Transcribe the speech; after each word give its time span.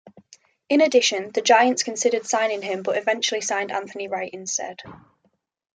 In 0.67 0.81
addition, 0.81 1.29
the 1.31 1.43
Giants 1.43 1.83
considered 1.83 2.25
signing 2.25 2.63
him 2.63 2.81
but 2.81 2.97
eventually 2.97 3.41
signed 3.41 3.71
Anthony 3.71 4.07
Wright 4.07 4.33
instead. 4.33 4.81